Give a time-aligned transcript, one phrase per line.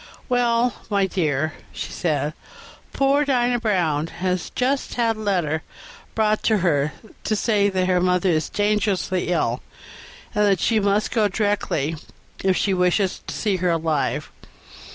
[0.27, 2.33] "Well, my dear," she said,
[2.91, 5.61] "poor Dinah Brown has just had a letter
[6.15, 6.89] brought to
[7.35, 9.61] say that her mother is dangerously ill,
[10.33, 11.97] and that she must go directly
[12.43, 14.31] if she wishes to see her alive.